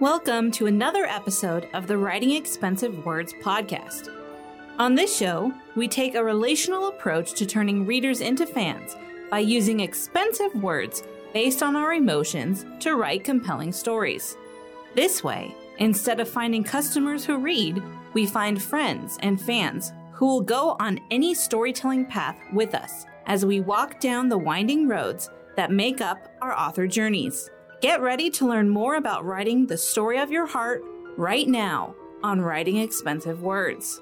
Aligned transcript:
Welcome 0.00 0.50
to 0.52 0.66
another 0.66 1.04
episode 1.04 1.68
of 1.72 1.86
the 1.86 1.96
Writing 1.96 2.32
Expensive 2.32 3.06
Words 3.06 3.32
podcast. 3.34 4.12
On 4.76 4.96
this 4.96 5.16
show, 5.16 5.54
we 5.76 5.86
take 5.86 6.16
a 6.16 6.24
relational 6.24 6.88
approach 6.88 7.34
to 7.34 7.46
turning 7.46 7.86
readers 7.86 8.20
into 8.20 8.44
fans 8.44 8.96
by 9.30 9.38
using 9.38 9.78
expensive 9.78 10.52
words 10.56 11.04
based 11.32 11.62
on 11.62 11.76
our 11.76 11.94
emotions 11.94 12.66
to 12.80 12.96
write 12.96 13.22
compelling 13.22 13.70
stories. 13.70 14.36
This 14.96 15.22
way, 15.22 15.54
instead 15.78 16.18
of 16.18 16.28
finding 16.28 16.64
customers 16.64 17.24
who 17.24 17.38
read, 17.38 17.80
we 18.14 18.26
find 18.26 18.60
friends 18.60 19.16
and 19.22 19.40
fans 19.40 19.92
who 20.10 20.26
will 20.26 20.40
go 20.40 20.74
on 20.80 20.98
any 21.12 21.34
storytelling 21.34 22.04
path 22.04 22.36
with 22.52 22.74
us 22.74 23.06
as 23.26 23.46
we 23.46 23.60
walk 23.60 24.00
down 24.00 24.28
the 24.28 24.36
winding 24.36 24.88
roads 24.88 25.30
that 25.54 25.70
make 25.70 26.00
up 26.00 26.34
our 26.42 26.52
author 26.52 26.88
journeys. 26.88 27.48
Get 27.84 28.00
ready 28.00 28.30
to 28.30 28.48
learn 28.48 28.70
more 28.70 28.94
about 28.94 29.26
writing 29.26 29.66
the 29.66 29.76
story 29.76 30.18
of 30.18 30.30
your 30.30 30.46
heart 30.46 30.82
right 31.18 31.46
now 31.46 31.94
on 32.22 32.40
Writing 32.40 32.78
Expensive 32.78 33.42
Words. 33.42 34.00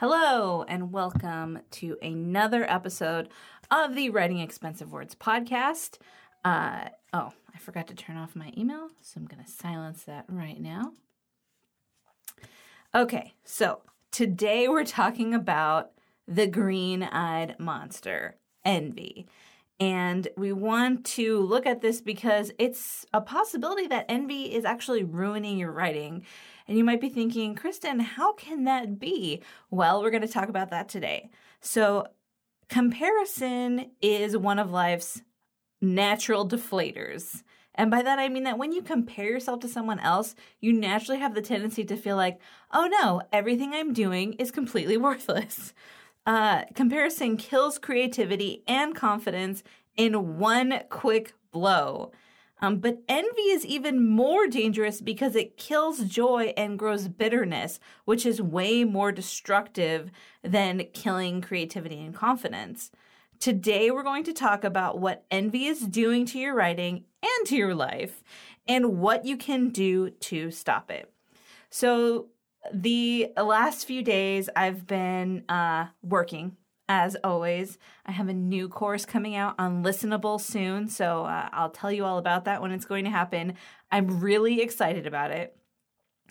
Hello, 0.00 0.64
and 0.64 0.90
welcome 0.90 1.60
to 1.70 1.96
another 2.02 2.68
episode 2.68 3.28
of 3.70 3.94
the 3.94 4.10
Writing 4.10 4.40
Expensive 4.40 4.90
Words 4.90 5.14
podcast. 5.14 5.98
Uh, 6.44 6.88
oh, 7.12 7.32
I 7.54 7.58
forgot 7.58 7.86
to 7.86 7.94
turn 7.94 8.16
off 8.16 8.34
my 8.34 8.52
email, 8.58 8.88
so 9.00 9.20
I'm 9.20 9.26
going 9.26 9.44
to 9.44 9.48
silence 9.48 10.02
that 10.02 10.24
right 10.28 10.60
now. 10.60 10.90
Okay, 12.92 13.34
so 13.44 13.82
today 14.10 14.66
we're 14.66 14.84
talking 14.84 15.34
about 15.34 15.92
the 16.26 16.48
green 16.48 17.04
eyed 17.04 17.54
monster, 17.60 18.38
envy. 18.64 19.28
And 19.78 20.28
we 20.36 20.52
want 20.52 21.04
to 21.04 21.40
look 21.40 21.66
at 21.66 21.82
this 21.82 22.00
because 22.00 22.50
it's 22.58 23.04
a 23.12 23.20
possibility 23.20 23.86
that 23.88 24.06
envy 24.08 24.54
is 24.54 24.64
actually 24.64 25.04
ruining 25.04 25.58
your 25.58 25.70
writing. 25.70 26.24
And 26.66 26.78
you 26.78 26.84
might 26.84 27.00
be 27.00 27.10
thinking, 27.10 27.54
Kristen, 27.54 28.00
how 28.00 28.32
can 28.32 28.64
that 28.64 28.98
be? 28.98 29.42
Well, 29.70 30.02
we're 30.02 30.10
going 30.10 30.22
to 30.22 30.28
talk 30.28 30.48
about 30.48 30.70
that 30.70 30.88
today. 30.88 31.30
So, 31.60 32.06
comparison 32.68 33.90
is 34.00 34.36
one 34.36 34.58
of 34.58 34.70
life's 34.70 35.22
natural 35.80 36.48
deflators. 36.48 37.42
And 37.74 37.90
by 37.90 38.02
that, 38.02 38.18
I 38.18 38.28
mean 38.28 38.44
that 38.44 38.58
when 38.58 38.72
you 38.72 38.82
compare 38.82 39.26
yourself 39.26 39.60
to 39.60 39.68
someone 39.68 40.00
else, 40.00 40.34
you 40.60 40.72
naturally 40.72 41.20
have 41.20 41.34
the 41.34 41.42
tendency 41.42 41.84
to 41.84 41.96
feel 41.96 42.16
like, 42.16 42.40
oh 42.72 42.88
no, 43.02 43.22
everything 43.32 43.74
I'm 43.74 43.92
doing 43.92 44.32
is 44.34 44.50
completely 44.50 44.96
worthless. 44.96 45.74
Uh, 46.26 46.64
comparison 46.74 47.36
kills 47.36 47.78
creativity 47.78 48.64
and 48.66 48.96
confidence 48.96 49.62
in 49.96 50.38
one 50.38 50.80
quick 50.90 51.34
blow. 51.52 52.10
Um, 52.60 52.78
but 52.78 53.02
envy 53.08 53.42
is 53.42 53.66
even 53.66 54.08
more 54.08 54.46
dangerous 54.46 55.00
because 55.00 55.36
it 55.36 55.58
kills 55.58 56.00
joy 56.00 56.54
and 56.56 56.78
grows 56.78 57.06
bitterness, 57.06 57.78
which 58.06 58.24
is 58.24 58.40
way 58.40 58.82
more 58.82 59.12
destructive 59.12 60.10
than 60.42 60.86
killing 60.94 61.42
creativity 61.42 62.00
and 62.02 62.14
confidence. 62.14 62.90
Today, 63.38 63.90
we're 63.90 64.02
going 64.02 64.24
to 64.24 64.32
talk 64.32 64.64
about 64.64 64.98
what 64.98 65.26
envy 65.30 65.66
is 65.66 65.80
doing 65.80 66.24
to 66.26 66.38
your 66.38 66.54
writing 66.54 67.04
and 67.22 67.46
to 67.48 67.56
your 67.56 67.74
life 67.74 68.24
and 68.66 68.98
what 68.98 69.26
you 69.26 69.36
can 69.36 69.68
do 69.68 70.10
to 70.10 70.50
stop 70.50 70.90
it. 70.90 71.12
So, 71.68 72.28
the 72.72 73.32
last 73.36 73.86
few 73.86 74.02
days 74.02 74.48
I've 74.54 74.86
been 74.86 75.44
uh, 75.48 75.86
working 76.02 76.56
as 76.88 77.16
always. 77.24 77.78
I 78.04 78.12
have 78.12 78.28
a 78.28 78.34
new 78.34 78.68
course 78.68 79.04
coming 79.04 79.34
out 79.34 79.54
on 79.58 79.82
listenable 79.82 80.40
soon, 80.40 80.88
so 80.88 81.24
uh, 81.24 81.48
I'll 81.52 81.70
tell 81.70 81.90
you 81.90 82.04
all 82.04 82.18
about 82.18 82.44
that 82.44 82.62
when 82.62 82.70
it's 82.70 82.84
going 82.84 83.04
to 83.04 83.10
happen. 83.10 83.54
I'm 83.90 84.20
really 84.20 84.60
excited 84.60 85.06
about 85.06 85.30
it. 85.30 85.56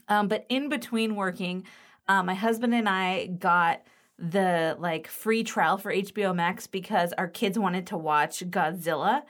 Um, 0.08 0.28
but 0.28 0.46
in 0.50 0.70
between 0.70 1.16
working, 1.16 1.66
uh, 2.08 2.24
my 2.24 2.36
husband 2.36 2.74
and 2.74 2.88
I 2.88 3.28
got 3.28 3.82
the 4.18 4.78
like 4.80 5.08
free 5.08 5.44
trial 5.44 5.78
for 5.78 5.94
HBO 5.94 6.34
Max 6.34 6.68
because 6.68 7.12
our 7.14 7.28
kids 7.28 7.60
wanted 7.60 7.88
to 7.88 7.98
watch 7.98 8.40
Godzilla 8.50 9.24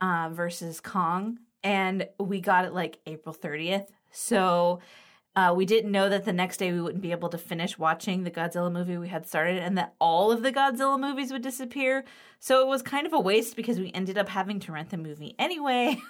uh, 0.00 0.30
versus 0.32 0.80
Kong, 0.80 1.38
and 1.62 2.08
we 2.18 2.40
got 2.40 2.64
it 2.64 2.72
like 2.72 2.98
April 3.06 3.34
30th. 3.34 3.86
So 4.10 4.80
uh, 5.36 5.52
we 5.56 5.66
didn't 5.66 5.90
know 5.90 6.08
that 6.08 6.24
the 6.24 6.32
next 6.32 6.58
day 6.58 6.72
we 6.72 6.80
wouldn't 6.80 7.02
be 7.02 7.10
able 7.10 7.28
to 7.28 7.38
finish 7.38 7.76
watching 7.76 8.22
the 8.22 8.30
Godzilla 8.30 8.70
movie 8.70 8.96
we 8.96 9.08
had 9.08 9.26
started 9.26 9.58
and 9.58 9.76
that 9.76 9.94
all 9.98 10.30
of 10.30 10.42
the 10.42 10.52
Godzilla 10.52 10.98
movies 10.98 11.32
would 11.32 11.42
disappear. 11.42 12.04
So 12.38 12.60
it 12.60 12.68
was 12.68 12.82
kind 12.82 13.06
of 13.06 13.12
a 13.12 13.18
waste 13.20 13.56
because 13.56 13.78
we 13.78 13.90
ended 13.92 14.16
up 14.16 14.28
having 14.28 14.60
to 14.60 14.72
rent 14.72 14.90
the 14.90 14.96
movie 14.96 15.34
anyway. 15.38 16.00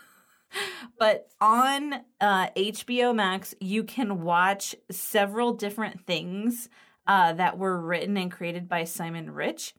but 0.99 1.29
on 1.41 1.95
uh, 2.21 2.49
HBO 2.51 3.15
Max, 3.15 3.55
you 3.61 3.83
can 3.83 4.23
watch 4.23 4.75
several 4.91 5.55
different 5.55 6.05
things 6.07 6.69
uh, 7.07 7.33
that 7.33 7.57
were 7.57 7.81
written 7.81 8.19
and 8.19 8.31
created 8.31 8.69
by 8.69 8.85
Simon 8.85 9.31
Rich 9.31 9.75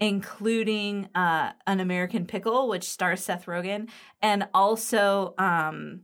including 0.00 1.10
uh, 1.14 1.52
An 1.66 1.78
American 1.78 2.24
Pickle, 2.24 2.68
which 2.68 2.84
stars 2.84 3.22
Seth 3.22 3.44
Rogen, 3.44 3.90
and 4.22 4.48
also 4.54 5.34
um, 5.36 6.00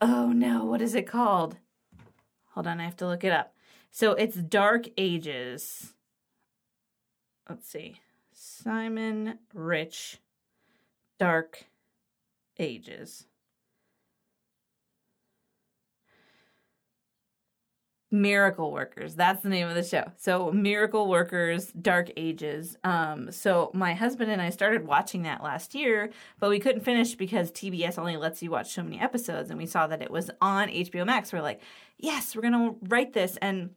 oh 0.00 0.32
no, 0.32 0.64
what 0.64 0.80
is 0.80 0.94
it 0.94 1.06
called? 1.06 1.56
Hold 2.54 2.66
on, 2.66 2.80
I 2.80 2.84
have 2.84 2.96
to 2.96 3.06
look 3.06 3.24
it 3.24 3.32
up. 3.32 3.54
So 3.90 4.12
it's 4.12 4.36
Dark 4.36 4.86
Ages. 4.96 5.94
Let's 7.48 7.68
see. 7.68 7.96
Simon 8.32 9.38
Rich, 9.52 10.18
Dark 11.18 11.64
Ages. 12.58 13.26
Miracle 18.10 18.72
Workers. 18.72 19.14
That's 19.14 19.42
the 19.42 19.48
name 19.48 19.68
of 19.68 19.74
the 19.74 19.84
show. 19.84 20.04
So 20.16 20.50
Miracle 20.50 21.08
Workers 21.08 21.72
Dark 21.72 22.10
Ages. 22.16 22.76
Um 22.82 23.30
so 23.30 23.70
my 23.74 23.94
husband 23.94 24.30
and 24.30 24.42
I 24.42 24.50
started 24.50 24.86
watching 24.86 25.22
that 25.22 25.42
last 25.42 25.74
year, 25.74 26.10
but 26.38 26.50
we 26.50 26.58
couldn't 26.58 26.82
finish 26.82 27.14
because 27.14 27.52
TBS 27.52 27.98
only 27.98 28.16
lets 28.16 28.42
you 28.42 28.50
watch 28.50 28.72
so 28.72 28.82
many 28.82 29.00
episodes 29.00 29.50
and 29.50 29.58
we 29.58 29.66
saw 29.66 29.86
that 29.86 30.02
it 30.02 30.10
was 30.10 30.30
on 30.40 30.68
HBO 30.68 31.06
Max. 31.06 31.32
We're 31.32 31.42
like, 31.42 31.60
"Yes, 31.98 32.34
we're 32.34 32.42
going 32.42 32.52
to 32.52 32.76
write 32.88 33.12
this 33.12 33.36
and 33.40 33.70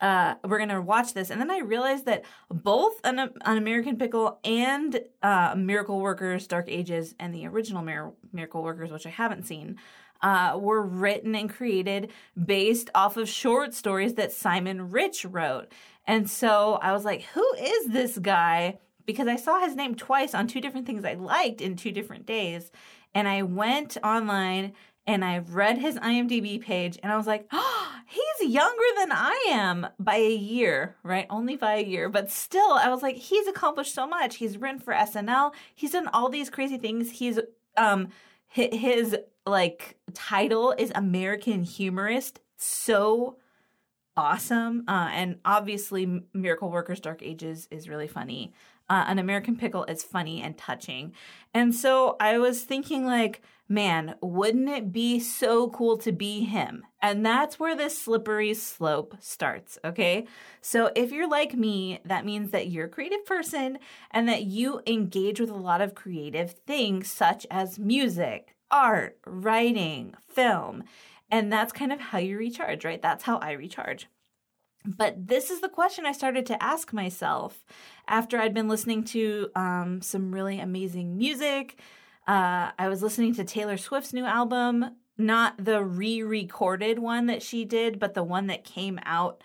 uh, 0.00 0.34
we're 0.44 0.58
gonna 0.58 0.80
watch 0.80 1.14
this, 1.14 1.30
and 1.30 1.40
then 1.40 1.50
I 1.50 1.58
realized 1.58 2.06
that 2.06 2.24
both 2.48 3.00
an, 3.04 3.18
an 3.18 3.56
American 3.56 3.96
Pickle 3.96 4.38
and 4.44 5.00
uh, 5.22 5.54
Miracle 5.56 6.00
Workers: 6.00 6.46
Dark 6.46 6.66
Ages 6.68 7.14
and 7.18 7.34
the 7.34 7.46
original 7.46 7.82
Mir- 7.82 8.12
Miracle 8.32 8.62
Workers, 8.62 8.90
which 8.90 9.06
I 9.06 9.10
haven't 9.10 9.46
seen, 9.46 9.76
uh, 10.22 10.58
were 10.60 10.82
written 10.82 11.34
and 11.34 11.50
created 11.50 12.10
based 12.42 12.90
off 12.94 13.16
of 13.16 13.28
short 13.28 13.74
stories 13.74 14.14
that 14.14 14.32
Simon 14.32 14.90
Rich 14.90 15.24
wrote. 15.24 15.72
And 16.06 16.28
so 16.28 16.78
I 16.82 16.92
was 16.92 17.04
like, 17.04 17.22
who 17.22 17.54
is 17.58 17.88
this 17.88 18.18
guy? 18.18 18.78
Because 19.06 19.28
I 19.28 19.36
saw 19.36 19.60
his 19.60 19.76
name 19.76 19.94
twice 19.94 20.34
on 20.34 20.46
two 20.46 20.60
different 20.60 20.86
things 20.86 21.04
I 21.04 21.14
liked 21.14 21.60
in 21.60 21.76
two 21.76 21.92
different 21.92 22.26
days. 22.26 22.70
And 23.14 23.26
I 23.26 23.42
went 23.42 23.96
online 24.04 24.72
and 25.06 25.24
I 25.24 25.38
read 25.38 25.78
his 25.78 25.96
IMDb 25.96 26.60
page 26.60 26.98
and 27.02 27.12
I 27.12 27.16
was 27.16 27.26
like, 27.26 27.46
oh, 27.50 27.92
he's 28.06 28.50
younger 28.50 28.84
than 28.98 29.10
I 29.12 29.46
am 29.50 29.86
by 29.98 30.16
a 30.16 30.34
year, 30.34 30.96
right? 31.02 31.26
Only 31.30 31.56
by 31.56 31.76
a 31.76 31.84
year. 31.84 32.08
But 32.08 32.30
still, 32.30 32.74
I 32.74 32.88
was 32.88 33.02
like, 33.02 33.16
he's 33.16 33.48
accomplished 33.48 33.94
so 33.94 34.06
much. 34.06 34.36
He's 34.36 34.58
written 34.58 34.78
for 34.78 34.92
SNL. 34.92 35.52
He's 35.74 35.92
done 35.92 36.08
all 36.08 36.28
these 36.28 36.50
crazy 36.50 36.76
things. 36.76 37.10
He's, 37.12 37.40
um, 37.76 38.08
his 38.48 39.16
like 39.46 39.96
title 40.14 40.74
is 40.76 40.92
American 40.94 41.62
humorist. 41.62 42.40
So 42.56 43.36
awesome. 44.16 44.84
Uh, 44.86 45.08
and 45.12 45.38
obviously, 45.44 46.22
Miracle 46.34 46.70
Workers 46.70 47.00
Dark 47.00 47.22
Ages 47.22 47.68
is 47.70 47.88
really 47.88 48.08
funny. 48.08 48.52
Uh, 48.88 49.04
An 49.06 49.18
American 49.18 49.56
Pickle 49.56 49.84
is 49.84 50.02
funny 50.02 50.42
and 50.42 50.58
touching. 50.58 51.12
And 51.54 51.74
so 51.74 52.16
I 52.18 52.38
was 52.38 52.62
thinking, 52.62 53.06
like, 53.06 53.40
man, 53.68 54.16
wouldn't 54.20 54.68
it 54.68 54.92
be 54.92 55.20
so 55.20 55.68
cool 55.70 55.96
to 55.98 56.10
be 56.10 56.44
him? 56.44 56.82
And 57.00 57.24
that's 57.24 57.60
where 57.60 57.76
this 57.76 57.96
slippery 57.96 58.52
slope 58.54 59.14
starts, 59.20 59.78
okay? 59.84 60.26
So 60.60 60.90
if 60.96 61.12
you're 61.12 61.28
like 61.30 61.54
me, 61.54 62.00
that 62.04 62.26
means 62.26 62.50
that 62.50 62.66
you're 62.66 62.86
a 62.86 62.90
creative 62.90 63.24
person 63.24 63.78
and 64.10 64.28
that 64.28 64.42
you 64.42 64.82
engage 64.88 65.38
with 65.38 65.50
a 65.50 65.54
lot 65.54 65.80
of 65.80 65.94
creative 65.94 66.54
things 66.66 67.08
such 67.12 67.46
as 67.48 67.78
music, 67.78 68.56
art, 68.70 69.18
writing, 69.26 70.14
film. 70.28 70.84
And 71.30 71.52
that's 71.52 71.72
kind 71.72 71.92
of 71.92 72.00
how 72.00 72.18
you 72.18 72.36
recharge, 72.36 72.84
right? 72.84 73.00
That's 73.00 73.24
how 73.24 73.38
I 73.38 73.52
recharge. 73.52 74.08
But 74.84 75.28
this 75.28 75.50
is 75.50 75.60
the 75.60 75.68
question 75.68 76.06
I 76.06 76.12
started 76.12 76.46
to 76.46 76.62
ask 76.62 76.92
myself 76.92 77.64
after 78.08 78.38
I'd 78.38 78.54
been 78.54 78.68
listening 78.68 79.04
to 79.04 79.50
um, 79.54 80.00
some 80.00 80.32
really 80.32 80.58
amazing 80.58 81.18
music. 81.18 81.78
Uh, 82.26 82.70
I 82.78 82.88
was 82.88 83.02
listening 83.02 83.34
to 83.34 83.44
Taylor 83.44 83.76
Swift's 83.76 84.12
new 84.12 84.24
album, 84.24 84.96
not 85.18 85.62
the 85.62 85.84
re 85.84 86.22
recorded 86.22 86.98
one 86.98 87.26
that 87.26 87.42
she 87.42 87.64
did, 87.64 87.98
but 87.98 88.14
the 88.14 88.22
one 88.22 88.46
that 88.46 88.64
came 88.64 88.98
out. 89.04 89.42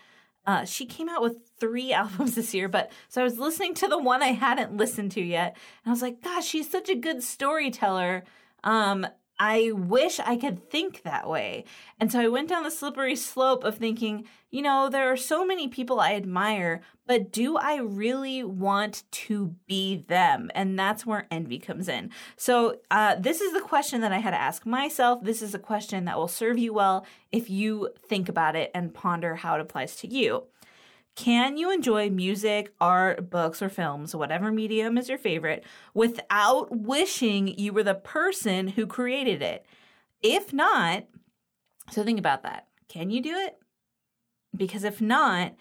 Uh, 0.48 0.63
she 0.63 0.86
came 0.86 1.10
out 1.10 1.22
with 1.22 1.50
three 1.60 1.92
albums 1.94 2.36
this 2.36 2.54
year, 2.54 2.69
but 2.69 2.92
so 3.10 3.19
I 3.19 3.25
was 3.25 3.38
listening 3.38 3.74
to 3.75 3.88
the 3.88 3.98
one 3.98 4.24
I 4.24 4.31
hadn't 4.31 4.77
listened 4.77 5.12
to 5.13 5.22
yet. 5.22 5.57
And 5.83 5.89
I 5.89 5.94
was 5.94 6.01
like, 6.01 6.22
gosh, 6.22 6.45
she's 6.45 6.69
such 6.69 6.88
a 6.88 6.95
good 6.95 7.22
storyteller. 7.24 8.24
Um, 8.66 9.08
I 9.38 9.72
wish 9.74 10.20
I 10.20 10.38
could 10.38 10.70
think 10.70 11.04
that 11.04 11.28
way. 11.28 11.66
And 12.00 12.12
so 12.12 12.20
I 12.20 12.28
went 12.30 12.48
down 12.48 12.64
the 12.64 12.72
slippery 12.72 13.16
slope 13.16 13.64
of 13.64 13.78
thinking, 13.78 14.26
you 14.50 14.62
know, 14.62 14.90
there 14.90 15.12
are 15.12 15.18
so 15.18 15.46
many 15.46 15.68
people 15.68 16.00
I 16.00 16.14
admire, 16.14 16.80
but 17.06 17.32
do 17.32 17.58
I 17.58 17.78
really 17.78 18.44
want 18.44 19.04
to 19.12 19.56
be 19.68 20.06
them? 20.08 20.50
And 20.56 20.80
that's 20.80 21.06
where 21.06 21.28
envy 21.30 21.60
comes 21.60 21.90
in. 21.90 22.12
So, 22.38 22.78
uh, 22.90 23.16
this 23.16 23.42
is 23.42 23.52
the 23.52 23.60
question 23.60 24.00
that 24.02 24.14
I 24.14 24.20
had 24.20 24.32
to 24.32 24.40
ask 24.40 24.66
myself. 24.66 25.22
This 25.22 25.42
is 25.42 25.54
a 25.54 25.60
question 25.60 26.06
that 26.06 26.18
will 26.18 26.30
serve 26.30 26.58
you 26.58 26.74
well 26.74 27.06
if 27.34 27.50
you 27.50 27.90
think 28.08 28.30
about 28.30 28.56
it 28.56 28.72
and 28.74 28.94
ponder 28.94 29.36
how 29.36 29.56
it 29.56 29.62
applies 29.62 29.98
to 29.98 30.08
you. 30.08 30.46
Can 31.16 31.56
you 31.56 31.72
enjoy 31.72 32.10
music, 32.10 32.74
art, 32.82 33.30
books, 33.30 33.62
or 33.62 33.70
films, 33.70 34.14
whatever 34.14 34.52
medium 34.52 34.98
is 34.98 35.08
your 35.08 35.18
favorite, 35.18 35.64
without 35.94 36.76
wishing 36.76 37.48
you 37.48 37.72
were 37.72 37.84
the 37.84 37.96
person 37.96 38.68
who 38.68 38.86
created 38.86 39.42
it? 39.42 39.66
If 40.22 40.52
not, 40.52 41.06
so 41.90 42.04
think 42.04 42.20
about 42.20 42.44
that. 42.44 42.68
Can 42.90 43.10
you 43.12 43.22
do 43.22 43.34
it? 43.34 43.58
Because 44.56 44.84
if 44.84 45.02
not, 45.02 45.56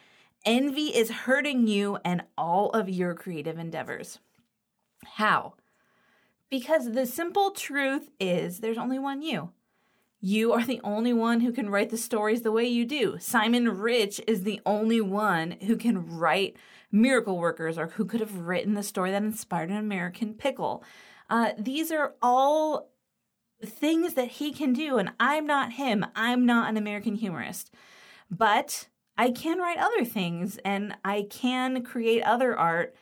envy 0.45 0.87
is 0.95 1.11
hurting 1.11 1.69
you 1.69 1.99
and 2.05 2.25
all 2.37 2.71
of 2.71 2.89
your 2.89 3.15
creative 3.15 3.59
endeavors. 3.59 4.19
How? 5.05 5.55
Because 6.51 6.93
the 6.93 7.07
simple 7.07 7.53
truth 7.53 8.11
is 8.19 8.59
there's 8.59 8.79
only 8.79 8.99
one 8.99 9.23
you. 9.23 9.51
You 10.27 10.55
are 10.55 10.65
the 10.65 10.81
only 10.83 11.13
one 11.13 11.41
who 11.41 11.53
can 11.53 11.69
write 11.69 11.91
the 11.91 11.99
stories 11.99 12.41
the 12.41 12.51
way 12.51 12.65
you 12.65 12.87
do. 12.87 13.19
Simon 13.21 13.69
Rich 13.69 14.23
is 14.27 14.43
the 14.43 14.59
only 14.65 14.99
one 14.99 15.57
who 15.67 15.77
can 15.77 16.17
write 16.17 16.57
Miracle 16.91 17.37
Workers 17.37 17.77
or 17.77 17.89
who 17.89 18.07
could 18.07 18.21
have 18.21 18.35
written 18.35 18.73
the 18.73 18.83
story 18.83 19.11
that 19.11 19.23
inspired 19.23 19.69
an 19.69 19.77
American 19.77 20.33
pickle. 20.33 20.83
Uh, 21.29 21.51
these 21.59 21.93
are 21.93 22.15
all 22.23 22.89
things 23.63 24.15
that 24.15 24.29
he 24.29 24.51
can 24.51 24.73
do, 24.73 24.97
and 24.97 25.13
I'm 25.21 25.47
not 25.47 25.73
him. 25.73 26.07
I'm 26.17 26.47
not 26.47 26.71
an 26.71 26.79
American 26.79 27.17
humorist. 27.17 27.71
But 28.31 28.89
I 29.19 29.31
can 29.31 29.59
write 29.59 29.77
other 29.77 30.07
things 30.07 30.59
and 30.65 30.97
I 31.05 31.27
can 31.29 31.83
create 31.83 32.23
other 32.23 32.57
art 32.57 32.97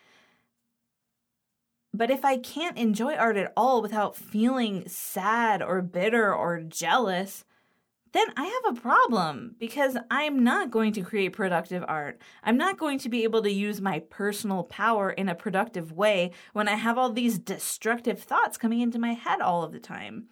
but 1.94 2.10
if 2.10 2.24
I 2.24 2.38
can't 2.38 2.78
enjoy 2.78 3.14
art 3.14 3.36
at 3.36 3.52
all 3.56 3.82
without 3.82 4.16
feeling 4.16 4.88
sad 4.88 5.62
or 5.62 5.82
bitter 5.82 6.34
or 6.34 6.60
jealous, 6.60 7.44
then 8.12 8.26
I 8.36 8.44
have 8.44 8.76
a 8.76 8.80
problem 8.80 9.56
because 9.58 9.96
I'm 10.10 10.44
not 10.44 10.70
going 10.70 10.92
to 10.94 11.02
create 11.02 11.32
productive 11.32 11.84
art. 11.88 12.20
I'm 12.42 12.58
not 12.58 12.78
going 12.78 12.98
to 13.00 13.08
be 13.08 13.24
able 13.24 13.42
to 13.42 13.50
use 13.50 13.80
my 13.80 14.00
personal 14.10 14.64
power 14.64 15.10
in 15.10 15.28
a 15.28 15.34
productive 15.34 15.92
way 15.92 16.32
when 16.52 16.68
I 16.68 16.74
have 16.74 16.98
all 16.98 17.10
these 17.10 17.38
destructive 17.38 18.22
thoughts 18.22 18.58
coming 18.58 18.80
into 18.80 18.98
my 18.98 19.14
head 19.14 19.40
all 19.40 19.62
of 19.62 19.72
the 19.72 19.80
time. 19.80 20.26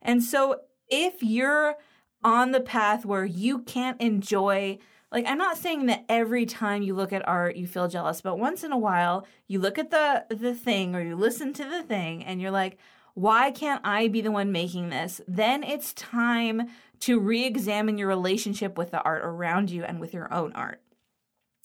And 0.00 0.22
so 0.22 0.60
if 0.88 1.22
you're 1.22 1.76
on 2.24 2.50
the 2.50 2.60
path 2.60 3.04
where 3.04 3.24
you 3.24 3.60
can't 3.60 4.00
enjoy 4.00 4.78
like 5.12 5.26
i'm 5.26 5.38
not 5.38 5.56
saying 5.56 5.86
that 5.86 6.04
every 6.08 6.46
time 6.46 6.82
you 6.82 6.94
look 6.94 7.12
at 7.12 7.26
art 7.28 7.56
you 7.56 7.66
feel 7.66 7.88
jealous 7.88 8.20
but 8.20 8.38
once 8.38 8.64
in 8.64 8.72
a 8.72 8.78
while 8.78 9.26
you 9.46 9.58
look 9.58 9.78
at 9.78 9.90
the 9.90 10.24
the 10.30 10.54
thing 10.54 10.94
or 10.94 11.02
you 11.02 11.14
listen 11.14 11.52
to 11.52 11.64
the 11.64 11.82
thing 11.82 12.24
and 12.24 12.40
you're 12.40 12.50
like 12.50 12.78
why 13.14 13.50
can't 13.50 13.80
i 13.84 14.08
be 14.08 14.20
the 14.20 14.30
one 14.30 14.50
making 14.50 14.88
this 14.88 15.20
then 15.28 15.62
it's 15.62 15.92
time 15.92 16.68
to 16.98 17.18
re-examine 17.18 17.98
your 17.98 18.08
relationship 18.08 18.78
with 18.78 18.90
the 18.90 19.02
art 19.02 19.22
around 19.24 19.70
you 19.70 19.84
and 19.84 20.00
with 20.00 20.14
your 20.14 20.32
own 20.32 20.52
art 20.54 20.80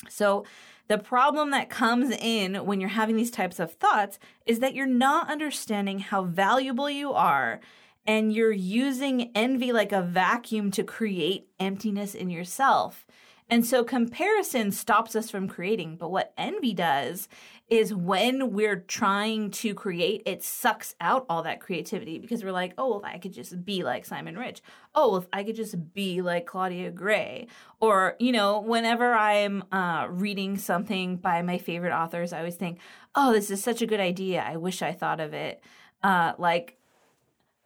so 0.10 0.46
the 0.88 0.98
problem 0.98 1.52
that 1.52 1.70
comes 1.70 2.12
in 2.12 2.56
when 2.66 2.80
you're 2.80 2.90
having 2.90 3.18
these 3.18 3.32
types 3.32 3.60
of 3.60 3.74
thoughts 3.74 4.20
is 4.46 4.60
that 4.60 4.74
you're 4.74 4.86
not 4.86 5.30
understanding 5.30 6.00
how 6.00 6.24
valuable 6.24 6.90
you 6.90 7.12
are 7.12 7.60
and 8.06 8.32
you're 8.32 8.52
using 8.52 9.32
envy 9.36 9.74
like 9.74 9.92
a 9.92 10.02
vacuum 10.02 10.72
to 10.72 10.84
create 10.84 11.50
emptiness 11.60 12.16
in 12.16 12.30
yourself. 12.30 13.06
And 13.50 13.66
so 13.66 13.84
comparison 13.84 14.72
stops 14.72 15.16
us 15.16 15.30
from 15.30 15.48
creating. 15.48 15.96
But 15.96 16.12
what 16.12 16.34
envy 16.38 16.74
does 16.74 17.30
is 17.70 17.94
when 17.94 18.52
we're 18.52 18.78
trying 18.78 19.52
to 19.52 19.74
create, 19.74 20.22
it 20.26 20.44
sucks 20.44 20.96
out 21.00 21.26
all 21.30 21.44
that 21.44 21.62
creativity 21.62 22.20
because 22.20 22.44
we're 22.44 22.52
like, 22.52 22.74
oh, 22.78 22.98
if 22.98 23.06
I 23.06 23.18
could 23.18 23.34
just 23.34 23.64
be 23.64 23.84
like 23.84 24.06
Simon 24.06 24.38
Rich. 24.38 24.62
Oh, 24.96 25.16
if 25.16 25.28
I 25.32 25.44
could 25.44 25.56
just 25.56 25.94
be 25.94 26.22
like 26.22 26.46
Claudia 26.46 26.92
Gray. 26.92 27.48
Or, 27.80 28.16
you 28.20 28.34
know, 28.34 28.60
whenever 28.60 29.14
I'm 29.14 29.64
uh, 29.72 30.08
reading 30.10 30.58
something 30.58 31.16
by 31.16 31.42
my 31.42 31.58
favorite 31.58 31.94
authors, 31.94 32.34
I 32.34 32.40
always 32.40 32.56
think, 32.56 32.80
oh, 33.16 33.32
this 33.32 33.50
is 33.50 33.64
such 33.64 33.82
a 33.82 33.88
good 33.88 34.02
idea. 34.02 34.44
I 34.46 34.58
wish 34.58 34.82
I 34.82 34.92
thought 34.92 35.20
of 35.22 35.34
it. 35.34 35.62
Uh, 36.04 36.34
like, 36.38 36.78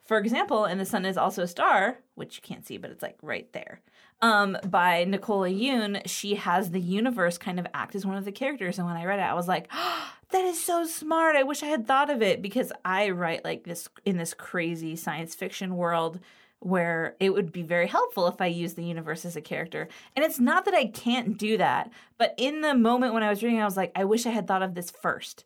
for 0.06 0.18
example, 0.18 0.66
and 0.66 0.80
the 0.80 0.86
sun 0.86 1.06
is 1.06 1.18
also 1.18 1.44
a 1.44 1.48
star, 1.48 2.00
which 2.16 2.36
you 2.36 2.42
can't 2.42 2.66
see, 2.66 2.78
but 2.78 2.92
it's 2.92 3.02
like 3.02 3.18
right 3.22 3.52
there 3.54 3.82
um, 4.22 4.58
by 4.68 5.04
Nicola 5.04 5.50
Yoon, 5.50 6.02
she 6.06 6.36
has 6.36 6.72
the 6.72 6.80
universe 6.80 7.38
kind 7.38 7.60
of 7.60 7.68
act 7.74 7.96
as 7.96 8.06
one 8.06 8.18
of 8.18 8.26
the 8.26 8.32
characters. 8.32 8.78
And 8.78 8.88
when 8.88 8.98
I 8.98 9.06
read 9.06 9.20
it, 9.20 9.24
I 9.24 9.34
was 9.34 9.48
like, 9.48 9.68
oh, 9.74 10.14
that 10.32 10.46
is 10.46 10.64
so 10.64 10.86
smart. 10.86 11.36
I 11.36 11.44
wish 11.44 11.62
I 11.64 11.68
had 11.68 11.88
thought 11.88 12.10
of 12.10 12.22
it 12.22 12.42
because 12.42 12.72
I 12.86 13.10
write 13.10 13.44
like 13.44 13.64
this 13.64 13.90
in 14.06 14.18
this 14.18 14.34
crazy 14.34 14.96
science 14.96 15.36
fiction 15.36 15.76
world 15.76 16.20
where 16.60 17.16
it 17.20 17.32
would 17.32 17.52
be 17.52 17.64
very 17.64 17.88
helpful 17.88 18.28
if 18.28 18.40
I 18.40 18.46
used 18.46 18.76
the 18.76 18.84
universe 18.84 19.26
as 19.26 19.36
a 19.36 19.42
character. 19.42 19.88
And 20.16 20.24
it's 20.24 20.40
not 20.40 20.64
that 20.66 20.76
I 20.76 20.86
can't 20.86 21.38
do 21.38 21.58
that, 21.58 21.92
but 22.20 22.36
in 22.38 22.62
the 22.62 22.76
moment 22.76 23.14
when 23.14 23.24
I 23.24 23.30
was 23.30 23.42
reading, 23.42 23.60
I 23.60 23.66
was 23.66 23.76
like, 23.76 23.92
I 23.96 24.06
wish 24.06 24.28
I 24.28 24.30
had 24.30 24.48
thought 24.48 24.62
of 24.62 24.76
this 24.76 24.92
first. 24.92 25.44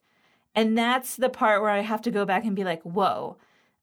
And 0.54 0.78
that's 0.78 1.16
the 1.16 1.30
part 1.30 1.62
where 1.62 1.72
I 1.72 1.80
have 1.80 2.02
to 2.04 2.12
go 2.12 2.26
back 2.26 2.44
and 2.44 2.56
be 2.56 2.66
like, 2.66 2.82
whoa, 2.84 3.38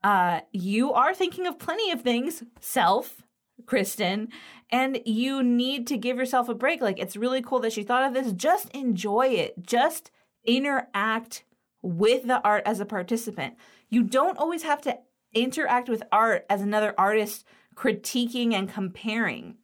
uh, 0.04 0.40
you 0.52 0.92
are 0.92 1.14
thinking 1.14 1.46
of 1.46 1.58
plenty 1.58 1.90
of 1.90 2.02
things, 2.02 2.42
self, 2.60 3.22
Kristen, 3.66 4.28
and 4.70 5.00
you 5.04 5.42
need 5.42 5.86
to 5.88 5.96
give 5.96 6.16
yourself 6.16 6.48
a 6.48 6.54
break. 6.54 6.80
Like, 6.80 6.98
it's 6.98 7.16
really 7.16 7.42
cool 7.42 7.60
that 7.60 7.72
she 7.72 7.82
thought 7.82 8.04
of 8.04 8.14
this. 8.14 8.32
Just 8.32 8.70
enjoy 8.70 9.28
it, 9.28 9.66
just 9.66 10.10
interact 10.44 11.44
with 11.82 12.26
the 12.26 12.40
art 12.42 12.62
as 12.66 12.80
a 12.80 12.86
participant. 12.86 13.54
You 13.88 14.02
don't 14.02 14.38
always 14.38 14.62
have 14.62 14.80
to 14.82 14.98
interact 15.34 15.88
with 15.88 16.02
art 16.12 16.46
as 16.48 16.60
another 16.60 16.94
artist 16.98 17.44
critiquing 17.74 18.52
and 18.52 18.68
comparing. 18.68 19.56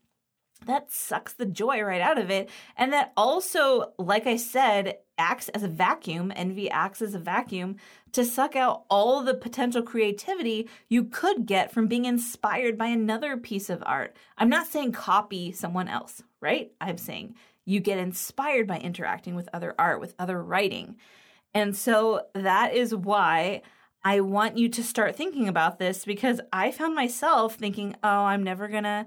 That 0.66 0.90
sucks 0.90 1.32
the 1.32 1.46
joy 1.46 1.80
right 1.82 2.00
out 2.00 2.18
of 2.18 2.30
it. 2.30 2.50
And 2.76 2.92
that 2.92 3.12
also, 3.16 3.92
like 3.98 4.26
I 4.26 4.36
said, 4.36 4.98
acts 5.16 5.48
as 5.50 5.62
a 5.62 5.68
vacuum. 5.68 6.32
Envy 6.34 6.70
acts 6.70 7.00
as 7.00 7.14
a 7.14 7.18
vacuum 7.18 7.76
to 8.12 8.24
suck 8.24 8.56
out 8.56 8.84
all 8.88 9.22
the 9.22 9.34
potential 9.34 9.82
creativity 9.82 10.68
you 10.88 11.04
could 11.04 11.46
get 11.46 11.72
from 11.72 11.86
being 11.86 12.04
inspired 12.04 12.76
by 12.76 12.86
another 12.86 13.36
piece 13.36 13.70
of 13.70 13.82
art. 13.86 14.16
I'm 14.36 14.48
not 14.48 14.66
saying 14.66 14.92
copy 14.92 15.52
someone 15.52 15.88
else, 15.88 16.22
right? 16.40 16.72
I'm 16.80 16.98
saying 16.98 17.34
you 17.64 17.80
get 17.80 17.98
inspired 17.98 18.66
by 18.66 18.78
interacting 18.78 19.34
with 19.34 19.48
other 19.52 19.74
art, 19.78 20.00
with 20.00 20.14
other 20.18 20.42
writing. 20.42 20.96
And 21.54 21.76
so 21.76 22.22
that 22.34 22.74
is 22.74 22.94
why 22.94 23.62
I 24.04 24.20
want 24.20 24.56
you 24.56 24.68
to 24.70 24.82
start 24.82 25.16
thinking 25.16 25.48
about 25.48 25.78
this 25.78 26.04
because 26.04 26.40
I 26.52 26.70
found 26.70 26.94
myself 26.94 27.56
thinking, 27.56 27.96
oh, 28.02 28.08
I'm 28.08 28.42
never 28.42 28.68
to 28.84 29.06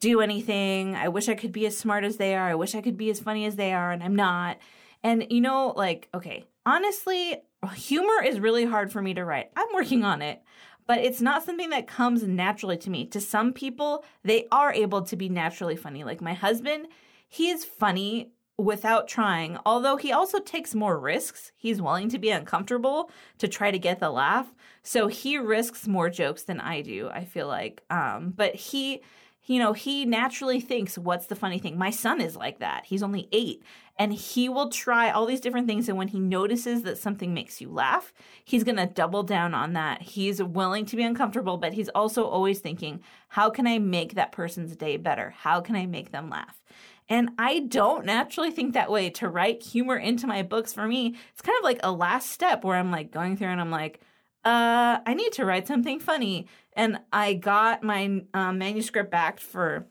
do 0.00 0.20
anything. 0.20 0.94
I 0.94 1.08
wish 1.08 1.28
I 1.28 1.34
could 1.34 1.52
be 1.52 1.66
as 1.66 1.76
smart 1.76 2.04
as 2.04 2.16
they 2.16 2.34
are. 2.34 2.48
I 2.48 2.54
wish 2.54 2.74
I 2.74 2.82
could 2.82 2.96
be 2.96 3.10
as 3.10 3.20
funny 3.20 3.44
as 3.46 3.56
they 3.56 3.72
are, 3.72 3.90
and 3.90 4.02
I'm 4.02 4.16
not. 4.16 4.58
And 5.02 5.26
you 5.30 5.40
know, 5.40 5.72
like, 5.76 6.08
okay, 6.14 6.44
honestly, 6.66 7.36
humor 7.74 8.22
is 8.24 8.40
really 8.40 8.64
hard 8.64 8.92
for 8.92 9.02
me 9.02 9.14
to 9.14 9.24
write. 9.24 9.50
I'm 9.56 9.68
working 9.74 10.04
on 10.04 10.22
it, 10.22 10.42
but 10.86 10.98
it's 10.98 11.20
not 11.20 11.44
something 11.44 11.70
that 11.70 11.86
comes 11.86 12.22
naturally 12.22 12.76
to 12.78 12.90
me. 12.90 13.06
To 13.06 13.20
some 13.20 13.52
people, 13.52 14.04
they 14.24 14.46
are 14.50 14.72
able 14.72 15.02
to 15.02 15.16
be 15.16 15.28
naturally 15.28 15.76
funny. 15.76 16.04
Like 16.04 16.20
my 16.20 16.34
husband, 16.34 16.88
he 17.28 17.50
is 17.50 17.64
funny 17.64 18.32
without 18.56 19.06
trying, 19.06 19.56
although 19.64 19.96
he 19.96 20.10
also 20.10 20.40
takes 20.40 20.74
more 20.74 20.98
risks. 20.98 21.52
He's 21.56 21.80
willing 21.80 22.08
to 22.08 22.18
be 22.18 22.30
uncomfortable 22.30 23.10
to 23.38 23.46
try 23.46 23.70
to 23.70 23.78
get 23.78 24.00
the 24.00 24.10
laugh. 24.10 24.52
So 24.82 25.06
he 25.06 25.38
risks 25.38 25.86
more 25.86 26.10
jokes 26.10 26.42
than 26.42 26.60
I 26.60 26.82
do, 26.82 27.08
I 27.12 27.24
feel 27.24 27.46
like. 27.46 27.84
Um, 27.88 28.32
but 28.36 28.56
he 28.56 29.02
you 29.48 29.58
know, 29.58 29.72
he 29.72 30.04
naturally 30.04 30.60
thinks, 30.60 30.98
what's 30.98 31.26
the 31.26 31.34
funny 31.34 31.58
thing? 31.58 31.78
My 31.78 31.90
son 31.90 32.20
is 32.20 32.36
like 32.36 32.58
that. 32.58 32.84
He's 32.84 33.02
only 33.02 33.28
eight 33.32 33.62
and 33.98 34.12
he 34.12 34.48
will 34.48 34.68
try 34.68 35.10
all 35.10 35.26
these 35.26 35.40
different 35.40 35.66
things. 35.66 35.88
And 35.88 35.96
when 35.96 36.08
he 36.08 36.20
notices 36.20 36.82
that 36.82 36.98
something 36.98 37.34
makes 37.34 37.60
you 37.60 37.70
laugh, 37.70 38.12
he's 38.44 38.62
going 38.62 38.76
to 38.76 38.86
double 38.86 39.22
down 39.22 39.54
on 39.54 39.72
that. 39.72 40.02
He's 40.02 40.42
willing 40.42 40.84
to 40.86 40.96
be 40.96 41.02
uncomfortable, 41.02 41.56
but 41.56 41.72
he's 41.72 41.88
also 41.88 42.24
always 42.24 42.60
thinking, 42.60 43.00
how 43.28 43.48
can 43.48 43.66
I 43.66 43.78
make 43.78 44.14
that 44.14 44.32
person's 44.32 44.76
day 44.76 44.98
better? 44.98 45.30
How 45.30 45.60
can 45.60 45.74
I 45.74 45.86
make 45.86 46.12
them 46.12 46.28
laugh? 46.28 46.62
And 47.08 47.30
I 47.38 47.60
don't 47.60 48.04
naturally 48.04 48.50
think 48.50 48.74
that 48.74 48.90
way. 48.90 49.08
To 49.10 49.28
write 49.28 49.62
humor 49.62 49.96
into 49.96 50.26
my 50.26 50.42
books 50.42 50.74
for 50.74 50.86
me, 50.86 51.16
it's 51.32 51.42
kind 51.42 51.56
of 51.58 51.64
like 51.64 51.80
a 51.82 51.90
last 51.90 52.30
step 52.30 52.64
where 52.64 52.76
I'm 52.76 52.92
like 52.92 53.10
going 53.10 53.36
through 53.36 53.48
and 53.48 53.60
I'm 53.62 53.70
like, 53.70 54.00
uh, 54.44 55.00
I 55.04 55.14
need 55.14 55.32
to 55.32 55.44
write 55.44 55.66
something 55.66 55.98
funny. 55.98 56.46
And 56.78 57.00
I 57.12 57.34
got 57.34 57.82
my 57.82 58.22
um, 58.32 58.58
manuscript 58.58 59.10
back 59.10 59.40
for 59.40 59.88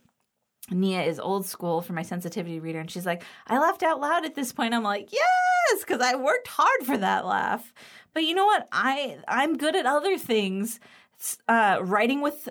Nia 0.72 1.04
is 1.04 1.20
old 1.20 1.46
school 1.46 1.82
for 1.82 1.92
my 1.92 2.02
sensitivity 2.02 2.62
reader. 2.62 2.80
And 2.80 2.90
she's 2.90 3.06
like, 3.06 3.24
I 3.46 3.60
laughed 3.60 3.84
out 3.84 4.00
loud 4.00 4.24
at 4.24 4.36
this 4.36 4.54
point. 4.54 4.74
I'm 4.74 4.84
like, 4.84 5.12
yes, 5.12 5.80
because 5.82 6.00
I 6.00 6.16
worked 6.16 6.48
hard 6.48 6.84
for 6.86 6.98
that 6.98 7.26
laugh. 7.26 7.74
But 8.14 8.24
you 8.24 8.34
know 8.34 8.46
what? 8.46 8.70
I 8.72 9.18
I'm 9.28 9.58
good 9.58 9.76
at 9.76 9.86
other 9.86 10.18
things 10.18 10.80
uh, 11.50 11.80
writing 11.82 12.22
with 12.22 12.48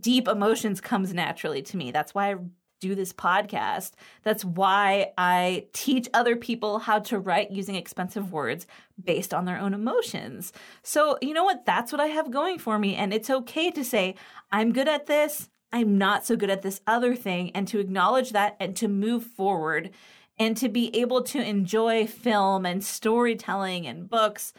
deep 0.00 0.28
emotions 0.28 0.80
comes 0.80 1.12
naturally 1.12 1.60
to 1.62 1.76
me. 1.76 1.90
That's 1.90 2.14
why 2.14 2.32
I 2.32 2.36
do 2.82 2.94
this 2.94 3.12
podcast. 3.12 3.92
That's 4.24 4.44
why 4.44 5.12
I 5.16 5.66
teach 5.72 6.08
other 6.12 6.36
people 6.36 6.80
how 6.80 6.98
to 6.98 7.18
write 7.18 7.52
using 7.52 7.76
expensive 7.76 8.32
words 8.32 8.66
based 9.02 9.32
on 9.32 9.44
their 9.44 9.58
own 9.58 9.72
emotions. 9.72 10.52
So, 10.82 11.16
you 11.22 11.32
know 11.32 11.44
what? 11.44 11.64
That's 11.64 11.92
what 11.92 12.00
I 12.00 12.06
have 12.06 12.30
going 12.30 12.58
for 12.58 12.78
me. 12.78 12.96
And 12.96 13.14
it's 13.14 13.30
okay 13.30 13.70
to 13.70 13.84
say, 13.84 14.16
I'm 14.50 14.72
good 14.72 14.88
at 14.88 15.06
this. 15.06 15.48
I'm 15.72 15.96
not 15.96 16.26
so 16.26 16.36
good 16.36 16.50
at 16.50 16.62
this 16.62 16.80
other 16.86 17.14
thing. 17.14 17.52
And 17.54 17.66
to 17.68 17.78
acknowledge 17.78 18.30
that 18.30 18.56
and 18.60 18.76
to 18.76 18.88
move 18.88 19.24
forward 19.24 19.90
and 20.38 20.56
to 20.56 20.68
be 20.68 20.94
able 20.96 21.22
to 21.22 21.40
enjoy 21.40 22.06
film 22.06 22.66
and 22.66 22.82
storytelling 22.82 23.86
and 23.86 24.10
books 24.10 24.52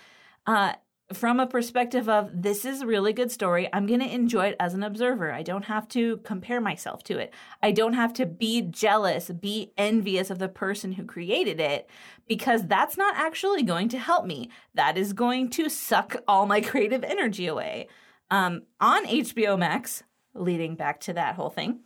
uh, 0.48 0.74
from 1.12 1.40
a 1.40 1.48
perspective 1.48 2.08
of 2.08 2.30
this 2.34 2.64
is 2.64 2.82
a 2.82 2.88
really 2.88 3.12
good 3.12 3.32
story. 3.32 3.68
I'm 3.74 3.86
going 3.86 4.00
to 4.00 4.14
enjoy 4.14 4.48
it 4.48 4.56
as 4.60 4.74
an 4.74 4.84
observer. 4.84 5.32
I 5.32 5.44
don't 5.44 5.66
have 5.66 5.88
to 5.90 6.18
compare 6.18 6.62
myself 6.62 7.04
to 7.04 7.18
it. 7.18 7.34
I 7.62 7.72
don't 7.72 7.94
have 7.94 8.14
to 8.14 8.26
be 8.26 8.62
jealous, 8.62 9.30
be 9.30 9.74
envious 9.78 10.30
of 10.30 10.40
the 10.40 10.48
person 10.48 10.94
who 10.94 11.04
created 11.04 11.60
it 11.60 11.90
because 12.28 12.66
that's 12.68 12.98
not 12.98 13.16
actually 13.18 13.64
going 13.64 13.90
to 13.90 14.00
help 14.00 14.26
me. 14.26 14.50
That 14.76 14.98
is 14.98 15.14
going 15.14 15.50
to 15.52 15.70
suck 15.70 16.16
all 16.28 16.46
my 16.46 16.62
creative 16.62 17.04
energy 17.04 17.48
away. 17.48 17.88
Um, 18.32 18.64
on 18.80 19.06
HBO 19.06 19.60
Max, 19.60 20.04
leading 20.34 20.76
back 20.76 21.02
to 21.02 21.14
that 21.14 21.36
whole 21.36 21.50
thing, 21.50 21.82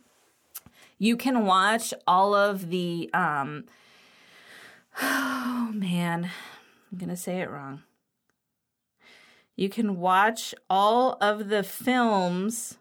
you 0.98 1.16
can 1.16 1.44
watch 1.44 1.92
all 2.06 2.34
of 2.34 2.70
the. 2.70 3.10
Um, 3.12 3.64
oh 5.02 5.70
man, 5.74 6.30
I'm 6.90 6.98
going 6.98 7.10
to 7.10 7.16
say 7.16 7.40
it 7.40 7.50
wrong 7.50 7.82
you 9.58 9.68
can 9.68 9.98
watch 9.98 10.54
all 10.70 11.18
of 11.20 11.48
the 11.48 11.64
films 11.64 12.78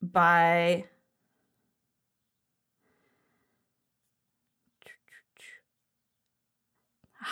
by 0.00 0.84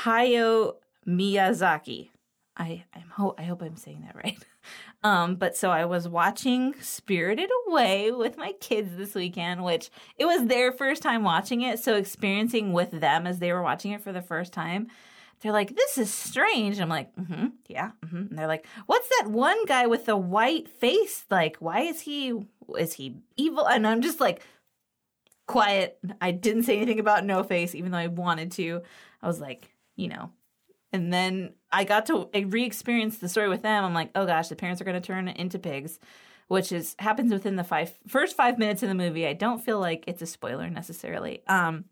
Hayao 0.03 0.75
Miyazaki. 1.07 2.11
I 2.57 2.85
I'm 2.93 3.09
ho- 3.11 3.37
I 3.39 3.45
hope 3.45 3.63
I'm 3.63 3.77
saying 3.77 4.03
that 4.07 4.17
right. 4.17 4.39
Um, 5.05 5.35
but 5.35 5.57
so 5.57 5.73
I 5.73 5.85
was 5.87 6.09
watching 6.09 6.75
Spirited 6.81 7.51
Away 7.67 8.13
with 8.13 8.37
my 8.37 8.53
kids 8.61 8.97
this 8.97 9.17
weekend, 9.17 9.65
which 9.65 9.91
it 10.17 10.27
was 10.27 10.47
their 10.47 10.71
first 10.71 11.03
time 11.03 11.25
watching 11.25 11.63
it, 11.63 11.81
so 11.81 11.97
experiencing 11.97 12.73
with 12.73 12.93
them 12.93 13.27
as 13.27 13.41
they 13.41 13.53
were 13.53 13.63
watching 13.63 13.91
it 13.91 14.01
for 14.01 14.13
the 14.13 14.23
first 14.23 14.53
time 14.53 14.87
they're 15.43 15.53
like, 15.53 15.75
this 15.75 15.99
is 15.99 16.13
strange. 16.13 16.81
I'm 16.81 16.89
like, 16.89 17.15
mm-hmm, 17.17 17.49
yeah. 17.69 17.91
Mm-hmm. 18.05 18.17
And 18.17 18.39
they're 18.39 18.47
like, 18.47 18.65
what's 18.87 19.09
that 19.19 19.31
one 19.31 19.65
guy 19.67 19.87
with 19.87 20.07
the 20.07 20.17
white 20.17 20.69
face? 20.69 21.25
Like, 21.31 21.57
why 21.59 21.81
is 21.81 22.01
he, 22.03 22.47
is 22.79 22.95
he 22.95 23.17
evil? 23.37 23.67
And 23.67 23.87
I'm 23.87 24.03
just 24.03 24.21
like, 24.21 24.43
quiet. 25.47 25.99
I 26.21 26.31
didn't 26.31 26.63
say 26.63 26.77
anything 26.77 27.01
about 27.01 27.25
No 27.25 27.43
Face, 27.43 27.75
even 27.75 27.91
though 27.91 27.99
I 27.99 28.07
wanted 28.07 28.53
to. 28.53 28.83
I 29.21 29.27
was 29.27 29.41
like, 29.41 29.75
you 29.97 30.09
know. 30.09 30.31
And 30.93 31.13
then 31.13 31.55
I 31.71 31.85
got 31.85 32.07
to 32.07 32.29
re 32.35 32.65
experience 32.65 33.19
the 33.19 33.29
story 33.29 33.49
with 33.49 33.63
them. 33.63 33.85
I'm 33.85 33.95
like, 33.95 34.11
oh 34.15 34.27
gosh, 34.27 34.49
the 34.49 34.57
parents 34.57 34.81
are 34.81 34.85
going 34.85 35.01
to 35.01 35.07
turn 35.07 35.27
into 35.29 35.59
pigs, 35.59 35.99
which 36.49 36.71
is 36.71 36.95
happens 36.99 37.33
within 37.33 37.57
the 37.57 37.65
five 37.65 37.95
first 38.07 38.37
five 38.37 38.59
minutes 38.59 38.83
of 38.83 38.91
the 38.91 38.95
movie. 38.95 39.27
I 39.27 39.33
don't 39.33 39.65
feel 39.65 39.81
like 39.81 40.05
it's 40.07 40.23
a 40.23 40.27
spoiler 40.27 40.69
necessarily. 40.69 41.43
Um, 41.49 41.87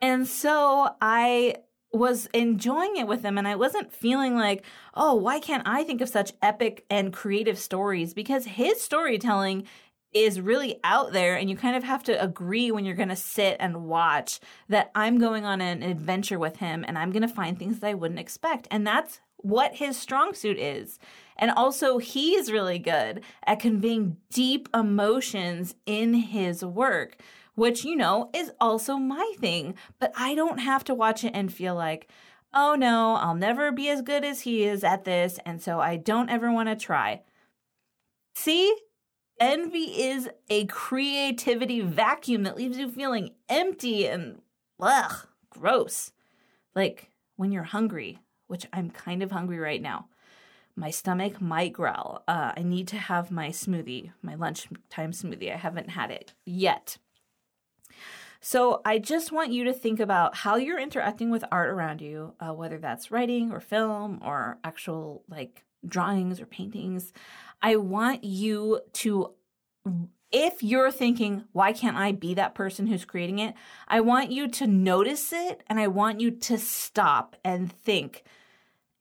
and 0.00 0.26
so 0.26 0.94
I 1.00 1.56
was 1.92 2.26
enjoying 2.34 2.96
it 2.96 3.06
with 3.06 3.22
him 3.22 3.38
and 3.38 3.48
I 3.48 3.56
wasn't 3.56 3.92
feeling 3.92 4.36
like, 4.36 4.64
oh, 4.94 5.14
why 5.14 5.40
can't 5.40 5.66
I 5.66 5.84
think 5.84 6.00
of 6.00 6.08
such 6.08 6.32
epic 6.42 6.84
and 6.90 7.12
creative 7.12 7.58
stories? 7.58 8.12
Because 8.12 8.44
his 8.44 8.80
storytelling 8.80 9.66
is 10.12 10.40
really 10.40 10.80
out 10.84 11.12
there 11.12 11.36
and 11.36 11.50
you 11.50 11.56
kind 11.56 11.76
of 11.76 11.84
have 11.84 12.02
to 12.02 12.22
agree 12.22 12.70
when 12.70 12.84
you're 12.84 12.94
going 12.94 13.08
to 13.08 13.16
sit 13.16 13.56
and 13.60 13.84
watch 13.84 14.40
that 14.68 14.90
I'm 14.94 15.18
going 15.18 15.44
on 15.44 15.60
an 15.60 15.82
adventure 15.82 16.38
with 16.38 16.56
him 16.56 16.84
and 16.86 16.98
I'm 16.98 17.12
going 17.12 17.22
to 17.22 17.28
find 17.28 17.58
things 17.58 17.80
that 17.80 17.88
I 17.88 17.94
wouldn't 17.94 18.20
expect. 18.20 18.68
And 18.70 18.86
that's 18.86 19.20
what 19.36 19.76
his 19.76 19.96
strong 19.96 20.34
suit 20.34 20.58
is. 20.58 20.98
And 21.36 21.50
also, 21.52 21.98
he's 21.98 22.50
really 22.50 22.78
good 22.78 23.22
at 23.46 23.60
conveying 23.60 24.16
deep 24.32 24.68
emotions 24.74 25.74
in 25.86 26.14
his 26.14 26.64
work 26.64 27.16
which, 27.58 27.84
you 27.84 27.96
know, 27.96 28.30
is 28.32 28.52
also 28.60 28.96
my 28.96 29.34
thing. 29.40 29.74
But 29.98 30.12
I 30.16 30.36
don't 30.36 30.58
have 30.58 30.84
to 30.84 30.94
watch 30.94 31.24
it 31.24 31.32
and 31.34 31.52
feel 31.52 31.74
like, 31.74 32.08
oh 32.54 32.76
no, 32.76 33.16
I'll 33.16 33.34
never 33.34 33.72
be 33.72 33.88
as 33.90 34.00
good 34.00 34.24
as 34.24 34.42
he 34.42 34.62
is 34.62 34.84
at 34.84 35.04
this. 35.04 35.40
And 35.44 35.60
so 35.60 35.80
I 35.80 35.96
don't 35.96 36.30
ever 36.30 36.52
want 36.52 36.68
to 36.68 36.76
try. 36.76 37.22
See? 38.34 38.74
Envy 39.40 40.02
is 40.02 40.28
a 40.50 40.66
creativity 40.66 41.80
vacuum 41.80 42.42
that 42.44 42.56
leaves 42.56 42.78
you 42.78 42.90
feeling 42.90 43.30
empty 43.48 44.06
and 44.06 44.40
ugh, 44.80 45.28
gross. 45.50 46.12
Like 46.74 47.10
when 47.36 47.52
you're 47.52 47.62
hungry, 47.62 48.20
which 48.46 48.66
I'm 48.72 48.90
kind 48.90 49.22
of 49.22 49.30
hungry 49.32 49.58
right 49.58 49.82
now. 49.82 50.06
My 50.74 50.90
stomach 50.90 51.40
might 51.40 51.72
growl. 51.72 52.22
Uh, 52.28 52.52
I 52.56 52.62
need 52.62 52.86
to 52.88 52.96
have 52.96 53.32
my 53.32 53.48
smoothie, 53.48 54.12
my 54.22 54.36
lunchtime 54.36 55.10
smoothie. 55.10 55.52
I 55.52 55.56
haven't 55.56 55.90
had 55.90 56.12
it 56.12 56.34
yet. 56.46 56.98
So 58.40 58.80
I 58.84 58.98
just 58.98 59.32
want 59.32 59.52
you 59.52 59.64
to 59.64 59.72
think 59.72 59.98
about 59.98 60.36
how 60.36 60.56
you're 60.56 60.78
interacting 60.78 61.30
with 61.30 61.44
art 61.50 61.70
around 61.70 62.00
you, 62.00 62.34
uh, 62.40 62.52
whether 62.52 62.78
that's 62.78 63.10
writing 63.10 63.50
or 63.50 63.60
film 63.60 64.20
or 64.22 64.58
actual 64.62 65.24
like 65.28 65.64
drawings 65.86 66.40
or 66.40 66.46
paintings. 66.46 67.12
I 67.60 67.76
want 67.76 68.24
you 68.24 68.80
to 68.94 69.34
if 70.30 70.62
you're 70.62 70.90
thinking, 70.90 71.44
why 71.52 71.72
can't 71.72 71.96
I 71.96 72.12
be 72.12 72.34
that 72.34 72.54
person 72.54 72.86
who's 72.86 73.04
creating 73.06 73.38
it? 73.38 73.54
I 73.88 74.00
want 74.00 74.30
you 74.30 74.46
to 74.48 74.66
notice 74.66 75.32
it 75.32 75.62
and 75.68 75.80
I 75.80 75.86
want 75.88 76.20
you 76.20 76.30
to 76.30 76.58
stop 76.58 77.36
and 77.42 77.72
think 77.72 78.24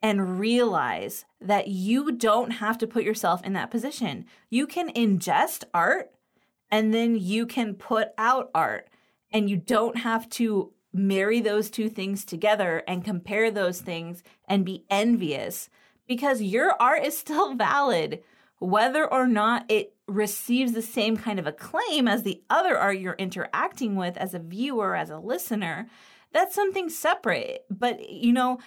and 0.01 0.39
realize 0.39 1.25
that 1.41 1.67
you 1.67 2.13
don't 2.13 2.51
have 2.51 2.77
to 2.77 2.87
put 2.87 3.03
yourself 3.03 3.43
in 3.43 3.53
that 3.53 3.71
position. 3.71 4.25
You 4.49 4.67
can 4.67 4.89
ingest 4.93 5.63
art 5.73 6.11
and 6.71 6.93
then 6.93 7.17
you 7.17 7.45
can 7.45 7.73
put 7.73 8.09
out 8.17 8.49
art 8.55 8.87
and 9.31 9.49
you 9.49 9.57
don't 9.57 9.97
have 9.97 10.29
to 10.31 10.73
marry 10.93 11.41
those 11.41 11.69
two 11.69 11.89
things 11.89 12.25
together 12.25 12.83
and 12.87 13.05
compare 13.05 13.51
those 13.51 13.81
things 13.81 14.23
and 14.47 14.65
be 14.65 14.85
envious 14.89 15.69
because 16.07 16.41
your 16.41 16.75
art 16.81 17.03
is 17.03 17.17
still 17.17 17.53
valid 17.55 18.21
whether 18.59 19.05
or 19.05 19.27
not 19.27 19.69
it 19.69 19.93
receives 20.07 20.71
the 20.71 20.81
same 20.81 21.17
kind 21.17 21.37
of 21.37 21.45
acclaim 21.45 22.07
as 22.07 22.23
the 22.23 22.41
other 22.49 22.77
art 22.77 22.97
you're 22.97 23.13
interacting 23.13 23.95
with 23.95 24.17
as 24.17 24.33
a 24.33 24.39
viewer 24.39 24.95
as 24.95 25.09
a 25.09 25.19
listener. 25.19 25.87
That's 26.31 26.55
something 26.55 26.89
separate. 26.89 27.65
But 27.69 28.09
you 28.09 28.33
know 28.33 28.59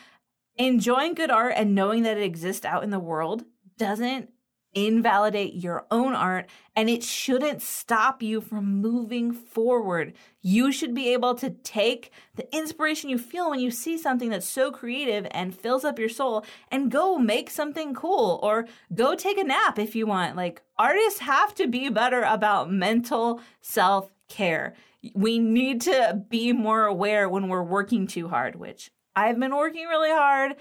enjoying 0.56 1.14
good 1.14 1.30
art 1.30 1.54
and 1.56 1.74
knowing 1.74 2.02
that 2.02 2.18
it 2.18 2.22
exists 2.22 2.66
out 2.66 2.84
in 2.84 2.90
the 2.90 2.98
world 2.98 3.44
doesn't 3.78 4.30
invalidate 4.74 5.54
your 5.54 5.86
own 5.90 6.14
art 6.14 6.48
and 6.76 6.88
it 6.88 7.02
shouldn't 7.02 7.60
stop 7.60 8.22
you 8.22 8.40
from 8.40 8.80
moving 8.80 9.32
forward. 9.32 10.14
You 10.40 10.70
should 10.70 10.94
be 10.94 11.12
able 11.12 11.34
to 11.36 11.50
take 11.50 12.12
the 12.36 12.54
inspiration 12.54 13.10
you 13.10 13.18
feel 13.18 13.50
when 13.50 13.60
you 13.60 13.70
see 13.70 13.98
something 13.98 14.30
that's 14.30 14.46
so 14.46 14.70
creative 14.70 15.26
and 15.32 15.54
fills 15.54 15.84
up 15.84 15.98
your 15.98 16.08
soul 16.08 16.44
and 16.70 16.90
go 16.90 17.18
make 17.18 17.50
something 17.50 17.94
cool 17.94 18.38
or 18.42 18.66
go 18.94 19.14
take 19.14 19.38
a 19.38 19.44
nap 19.44 19.78
if 19.78 19.94
you 19.94 20.06
want. 20.06 20.36
Like 20.36 20.62
artists 20.78 21.20
have 21.20 21.54
to 21.56 21.66
be 21.66 21.88
better 21.88 22.22
about 22.22 22.70
mental 22.70 23.40
self 23.60 24.10
care. 24.28 24.74
We 25.14 25.38
need 25.38 25.80
to 25.82 26.22
be 26.28 26.52
more 26.52 26.84
aware 26.84 27.28
when 27.28 27.48
we're 27.48 27.62
working 27.62 28.06
too 28.06 28.28
hard, 28.28 28.54
which 28.56 28.92
I've 29.16 29.38
been 29.40 29.56
working 29.56 29.86
really 29.86 30.10
hard 30.10 30.56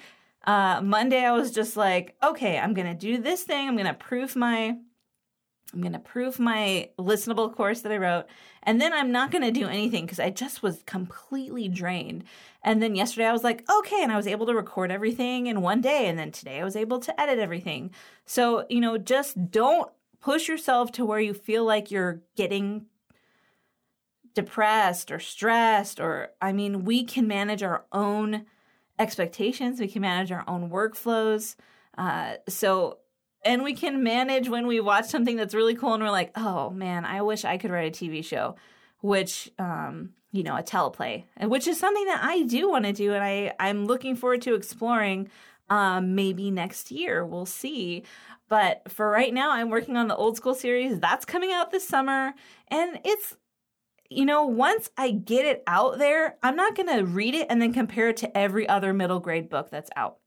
uh, 0.45 0.81
Monday, 0.81 1.23
I 1.23 1.31
was 1.31 1.51
just 1.51 1.75
like, 1.75 2.15
okay, 2.23 2.57
I'm 2.57 2.73
gonna 2.73 2.95
do 2.95 3.17
this 3.17 3.43
thing. 3.43 3.67
I'm 3.67 3.77
gonna 3.77 3.93
proof 3.93 4.35
my, 4.35 4.75
I'm 5.73 5.81
gonna 5.81 5.99
proof 5.99 6.39
my 6.39 6.89
listenable 6.97 7.53
course 7.53 7.81
that 7.81 7.91
I 7.91 7.97
wrote, 7.97 8.25
and 8.63 8.79
then 8.79 8.93
I'm 8.93 9.11
not 9.11 9.31
gonna 9.31 9.51
do 9.51 9.67
anything 9.67 10.05
because 10.05 10.19
I 10.19 10.29
just 10.29 10.63
was 10.63 10.83
completely 10.85 11.67
drained. 11.67 12.23
And 12.63 12.81
then 12.81 12.95
yesterday, 12.95 13.27
I 13.27 13.33
was 13.33 13.43
like, 13.43 13.69
okay, 13.69 14.01
and 14.01 14.11
I 14.11 14.17
was 14.17 14.27
able 14.27 14.45
to 14.47 14.55
record 14.55 14.91
everything 14.91 15.47
in 15.47 15.61
one 15.61 15.81
day, 15.81 16.07
and 16.07 16.17
then 16.17 16.31
today, 16.31 16.59
I 16.59 16.63
was 16.63 16.75
able 16.75 16.99
to 16.99 17.21
edit 17.21 17.39
everything. 17.39 17.91
So 18.25 18.65
you 18.69 18.79
know, 18.81 18.97
just 18.97 19.51
don't 19.51 19.91
push 20.21 20.47
yourself 20.47 20.91
to 20.93 21.05
where 21.05 21.19
you 21.19 21.33
feel 21.33 21.65
like 21.65 21.91
you're 21.91 22.21
getting 22.35 22.85
depressed 24.33 25.11
or 25.11 25.19
stressed 25.19 25.99
or 25.99 26.31
I 26.41 26.53
mean, 26.53 26.85
we 26.85 27.03
can 27.03 27.27
manage 27.27 27.63
our 27.63 27.85
own 27.91 28.45
expectations. 28.99 29.79
We 29.79 29.87
can 29.87 30.01
manage 30.01 30.31
our 30.31 30.43
own 30.47 30.69
workflows. 30.69 31.55
Uh, 31.97 32.33
so, 32.47 32.99
and 33.43 33.63
we 33.63 33.73
can 33.73 34.03
manage 34.03 34.49
when 34.49 34.67
we 34.67 34.79
watch 34.79 35.05
something 35.05 35.37
that's 35.37 35.55
really 35.55 35.75
cool 35.75 35.93
and 35.93 36.03
we're 36.03 36.11
like, 36.11 36.31
oh 36.35 36.69
man, 36.69 37.05
I 37.05 37.21
wish 37.21 37.45
I 37.45 37.57
could 37.57 37.71
write 37.71 37.99
a 37.99 38.05
TV 38.05 38.23
show, 38.23 38.55
which, 38.99 39.49
um, 39.57 40.11
you 40.31 40.43
know, 40.43 40.55
a 40.55 40.61
teleplay, 40.61 41.23
which 41.41 41.67
is 41.67 41.79
something 41.79 42.05
that 42.05 42.21
I 42.23 42.43
do 42.43 42.69
want 42.69 42.85
to 42.85 42.93
do. 42.93 43.13
And 43.13 43.23
I, 43.23 43.53
I'm 43.59 43.85
looking 43.87 44.15
forward 44.15 44.41
to 44.43 44.53
exploring 44.53 45.29
Um, 45.71 46.15
maybe 46.15 46.49
next 46.49 46.89
year, 46.91 47.23
we'll 47.23 47.45
see. 47.45 48.03
But 48.47 48.89
for 48.89 49.07
right 49.11 49.31
now, 49.31 49.51
I'm 49.51 49.69
working 49.69 49.97
on 49.97 50.07
the 50.07 50.15
old 50.15 50.35
school 50.35 50.55
series. 50.55 50.99
That's 50.99 51.25
coming 51.25 51.51
out 51.51 51.69
this 51.69 51.87
summer. 51.87 52.33
And 52.69 52.99
it's, 53.05 53.37
you 54.09 54.25
know, 54.25 54.43
once 54.43 54.89
I 54.97 55.11
get 55.11 55.45
it 55.45 55.63
out 55.67 55.99
there, 55.99 56.37
I'm 56.41 56.55
not 56.55 56.75
going 56.75 56.89
to 56.89 57.05
read 57.05 57.35
it 57.35 57.47
and 57.49 57.61
then 57.61 57.73
compare 57.73 58.09
it 58.09 58.17
to 58.17 58.37
every 58.37 58.67
other 58.67 58.93
middle 58.93 59.19
grade 59.19 59.49
book 59.49 59.69
that's 59.69 59.91
out. 59.95 60.17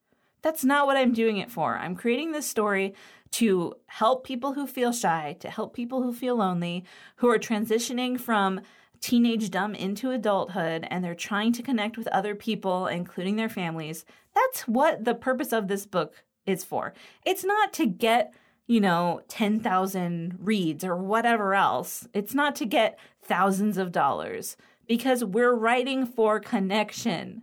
That's 0.42 0.64
not 0.64 0.86
what 0.86 0.96
I'm 0.96 1.12
doing 1.12 1.38
it 1.38 1.50
for. 1.50 1.76
I'm 1.76 1.96
creating 1.96 2.32
this 2.32 2.48
story 2.48 2.94
to 3.32 3.74
help 3.86 4.24
people 4.24 4.52
who 4.52 4.66
feel 4.66 4.92
shy, 4.92 5.36
to 5.40 5.50
help 5.50 5.74
people 5.74 6.02
who 6.02 6.12
feel 6.12 6.36
lonely, 6.36 6.84
who 7.16 7.28
are 7.28 7.38
transitioning 7.38 8.20
from 8.20 8.60
teenage 9.00 9.50
dumb 9.50 9.74
into 9.74 10.10
adulthood 10.10 10.86
and 10.90 11.04
they're 11.04 11.14
trying 11.14 11.52
to 11.52 11.62
connect 11.62 11.96
with 11.96 12.06
other 12.08 12.34
people, 12.34 12.86
including 12.86 13.36
their 13.36 13.48
families. 13.48 14.04
That's 14.34 14.62
what 14.68 15.04
the 15.04 15.14
purpose 15.14 15.52
of 15.52 15.68
this 15.68 15.86
book 15.86 16.22
is 16.46 16.64
for. 16.64 16.94
It's 17.24 17.44
not 17.44 17.72
to 17.74 17.86
get, 17.86 18.32
you 18.66 18.80
know, 18.80 19.22
10,000 19.28 20.38
reads 20.40 20.84
or 20.84 20.96
whatever 20.96 21.54
else. 21.54 22.06
It's 22.14 22.34
not 22.34 22.54
to 22.56 22.66
get 22.66 22.98
thousands 23.32 23.78
of 23.78 23.92
dollars 23.92 24.58
because 24.86 25.24
we're 25.24 25.54
writing 25.54 26.04
for 26.04 26.38
connection. 26.38 27.42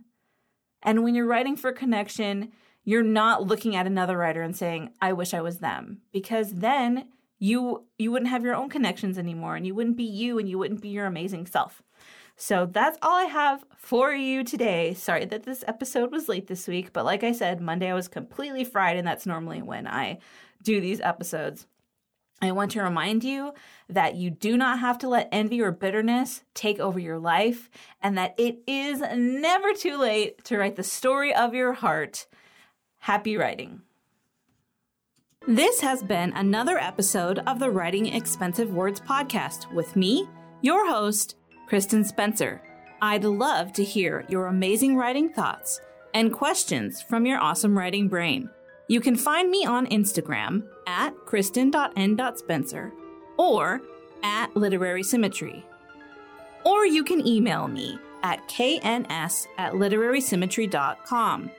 And 0.84 1.02
when 1.02 1.16
you're 1.16 1.26
writing 1.26 1.56
for 1.56 1.72
connection, 1.72 2.52
you're 2.84 3.02
not 3.02 3.44
looking 3.44 3.74
at 3.74 3.88
another 3.88 4.16
writer 4.16 4.40
and 4.40 4.56
saying, 4.56 4.90
I 5.00 5.12
wish 5.12 5.34
I 5.34 5.40
was 5.40 5.58
them, 5.58 6.02
because 6.12 6.52
then 6.52 7.08
you 7.40 7.86
you 7.98 8.12
wouldn't 8.12 8.30
have 8.30 8.44
your 8.44 8.54
own 8.54 8.68
connections 8.68 9.18
anymore 9.18 9.56
and 9.56 9.66
you 9.66 9.74
wouldn't 9.74 9.96
be 9.96 10.04
you 10.04 10.38
and 10.38 10.48
you 10.48 10.58
wouldn't 10.58 10.82
be 10.82 10.90
your 10.90 11.06
amazing 11.06 11.46
self. 11.46 11.82
So 12.36 12.66
that's 12.66 12.98
all 13.02 13.16
I 13.16 13.24
have 13.24 13.64
for 13.76 14.12
you 14.12 14.44
today. 14.44 14.94
Sorry 14.94 15.24
that 15.24 15.42
this 15.42 15.64
episode 15.66 16.12
was 16.12 16.28
late 16.28 16.46
this 16.46 16.68
week, 16.68 16.92
but 16.92 17.04
like 17.04 17.24
I 17.24 17.32
said, 17.32 17.60
Monday 17.60 17.90
I 17.90 17.94
was 17.94 18.06
completely 18.06 18.62
fried, 18.62 18.96
and 18.96 19.06
that's 19.08 19.26
normally 19.26 19.60
when 19.60 19.88
I 19.88 20.18
do 20.62 20.80
these 20.80 21.00
episodes. 21.00 21.66
I 22.42 22.52
want 22.52 22.70
to 22.72 22.82
remind 22.82 23.22
you 23.22 23.52
that 23.88 24.14
you 24.14 24.30
do 24.30 24.56
not 24.56 24.78
have 24.78 24.98
to 24.98 25.08
let 25.08 25.28
envy 25.30 25.60
or 25.60 25.72
bitterness 25.72 26.42
take 26.54 26.80
over 26.80 26.98
your 26.98 27.18
life, 27.18 27.68
and 28.02 28.16
that 28.16 28.34
it 28.38 28.60
is 28.66 29.00
never 29.14 29.74
too 29.74 29.98
late 29.98 30.42
to 30.44 30.56
write 30.56 30.76
the 30.76 30.82
story 30.82 31.34
of 31.34 31.54
your 31.54 31.74
heart. 31.74 32.26
Happy 33.00 33.36
writing. 33.36 33.82
This 35.46 35.80
has 35.80 36.02
been 36.02 36.32
another 36.34 36.78
episode 36.78 37.40
of 37.40 37.58
the 37.58 37.70
Writing 37.70 38.06
Expensive 38.06 38.72
Words 38.72 39.00
podcast 39.00 39.72
with 39.72 39.96
me, 39.96 40.28
your 40.60 40.88
host, 40.88 41.36
Kristen 41.66 42.04
Spencer. 42.04 42.62
I'd 43.02 43.24
love 43.24 43.72
to 43.74 43.84
hear 43.84 44.24
your 44.28 44.46
amazing 44.46 44.96
writing 44.96 45.30
thoughts 45.30 45.80
and 46.12 46.32
questions 46.32 47.00
from 47.00 47.24
your 47.24 47.38
awesome 47.38 47.76
writing 47.76 48.08
brain. 48.08 48.50
You 48.90 49.00
can 49.00 49.14
find 49.14 49.48
me 49.48 49.64
on 49.64 49.86
Instagram 49.86 50.64
at 50.88 51.14
kristen.n.spencer 51.24 52.92
or 53.36 53.80
at 54.24 54.56
literary 54.56 55.04
symmetry. 55.04 55.64
Or 56.64 56.84
you 56.84 57.04
can 57.04 57.24
email 57.24 57.68
me 57.68 58.00
at 58.24 58.48
kns 58.48 59.46
at 59.58 59.74
literarysymmetry.com. 59.74 61.50